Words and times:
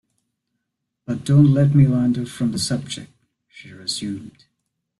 "But 1.05 1.23
don't 1.23 1.53
let 1.53 1.75
me 1.75 1.85
wander 1.85 2.25
from 2.25 2.53
the 2.53 2.57
subject," 2.57 3.11
she 3.47 3.71
resumed. 3.71 4.45